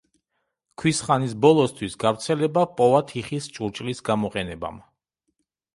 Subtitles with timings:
[0.83, 4.85] ქვის ხანის ბოლოსთვის, გავრცელება ჰპოვა თიხის ჭურჭლის გამოყენებამ.